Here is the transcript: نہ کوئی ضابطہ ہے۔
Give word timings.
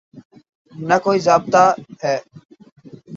نہ 0.75 0.97
کوئی 1.03 1.19
ضابطہ 1.27 1.63
ہے۔ 2.03 2.17